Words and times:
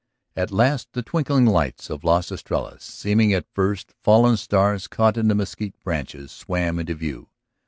At 0.35 0.49
last 0.49 0.93
the 0.93 1.03
twinkling 1.03 1.45
lights 1.45 1.91
of 1.91 2.03
Las 2.03 2.31
Estrellas, 2.31 2.81
seeming 2.81 3.33
at 3.33 3.45
first 3.53 3.93
fallen 4.01 4.35
stars 4.35 4.87
caught 4.87 5.15
in 5.15 5.27
the 5.27 5.35
mesquite 5.35 5.75
branches, 5.83 6.31
swam 6.31 6.79
into 6.79 6.95
view. 6.95 7.29